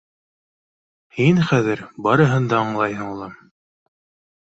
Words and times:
—Һин 1.19 1.43
хәҙер 1.51 1.85
барыһын 2.09 2.51
да 2.55 2.61
аңлайһың, 2.65 3.15
улым. 3.15 3.41